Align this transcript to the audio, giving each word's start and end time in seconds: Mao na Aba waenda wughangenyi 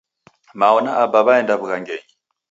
Mao 0.59 0.77
na 0.83 0.91
Aba 1.03 1.19
waenda 1.27 1.53
wughangenyi 1.59 2.09